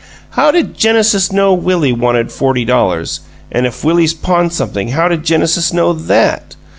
"How 0.31 0.49
did 0.49 0.75
Genesis 0.75 1.31
know 1.31 1.53
Willie 1.53 1.91
wanted 1.93 2.31
forty 2.31 2.65
dollars, 2.65 3.19
and 3.51 3.67
if 3.67 3.83
Willie's 3.83 4.15
pawned 4.15 4.51
something 4.51 4.87
how 4.87 5.07
did 5.07 5.23
Genesis 5.23 5.71
know 5.73 5.93
THAT? 5.93 6.55